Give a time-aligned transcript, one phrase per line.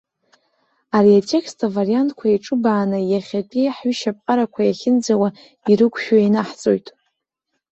[0.95, 5.29] Ари атекст авариантқәа еиҿыбааны, иахьатәи ҳҩышьаԥҟарақәа иахьынӡауа
[5.71, 6.87] ирықәшәо ианаҳҵоит.